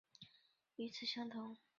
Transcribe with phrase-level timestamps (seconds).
[0.03, 0.35] 成因也大
[0.77, 1.55] 致与此相同。